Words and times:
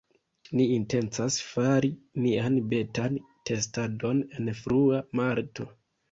Ni 0.59 0.63
intencas 0.75 1.35
fari 1.49 1.91
nian 2.23 2.55
betan 2.71 3.19
testadon 3.49 4.23
en 4.39 4.49
frua 4.61 5.03
marto 5.21 5.67